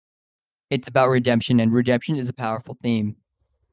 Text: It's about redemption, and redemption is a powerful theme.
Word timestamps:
It's 0.71 0.87
about 0.87 1.09
redemption, 1.09 1.59
and 1.59 1.71
redemption 1.71 2.15
is 2.15 2.27
a 2.27 2.33
powerful 2.33 2.73
theme. 2.73 3.17